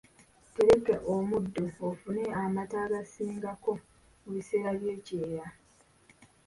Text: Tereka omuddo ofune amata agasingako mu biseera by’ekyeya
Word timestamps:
Tereka 0.55 0.93
omuddo 1.15 1.65
ofune 1.89 2.23
amata 2.41 2.77
agasingako 2.85 3.71
mu 4.21 4.29
biseera 4.35 4.69
by’ekyeya 4.81 5.45